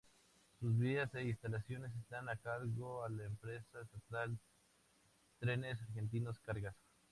[0.59, 4.35] Sus vías e instalaciones están a cargo a la empresa estatal
[5.39, 6.73] Trenes Argentinos Cargas.